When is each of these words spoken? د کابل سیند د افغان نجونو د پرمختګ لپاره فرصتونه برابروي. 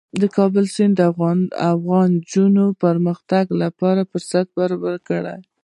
د 0.21 0.23
کابل 0.37 0.65
سیند 0.75 0.93
د 0.97 1.01
افغان 1.73 2.07
نجونو 2.17 2.63
د 2.71 2.75
پرمختګ 2.83 3.45
لپاره 3.63 4.07
فرصتونه 4.11 4.51
برابروي. 4.57 5.35